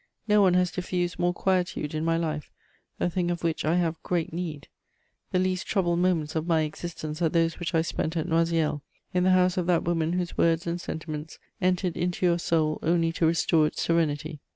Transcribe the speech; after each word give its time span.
No 0.27 0.41
one 0.41 0.55
has 0.55 0.71
diffused 0.71 1.19
more 1.19 1.31
quietude 1.31 1.93
in 1.93 2.03
my 2.03 2.17
life, 2.17 2.49
a 2.99 3.07
thing 3.07 3.29
of 3.29 3.43
which 3.43 3.63
I 3.63 3.75
have 3.75 4.01
great 4.01 4.33
need. 4.33 4.67
The 5.31 5.37
least 5.37 5.67
troubled 5.67 5.99
moments 5.99 6.35
of 6.35 6.47
my 6.47 6.61
existence 6.61 7.21
are 7.21 7.29
those 7.29 7.59
which 7.59 7.75
I 7.75 7.83
spent 7.83 8.17
at 8.17 8.27
Noisiel, 8.27 8.81
in 9.13 9.25
the 9.25 9.29
house 9.29 9.57
of 9.57 9.67
that 9.67 9.83
woman 9.83 10.13
whose 10.13 10.35
words 10.39 10.65
and 10.65 10.81
sentiments 10.81 11.37
entered 11.61 11.95
into 11.95 12.25
your 12.25 12.39
soul 12.39 12.79
only 12.81 13.11
to 13.11 13.27
restore 13.27 13.67
its 13.67 13.83
serenity. 13.83 14.39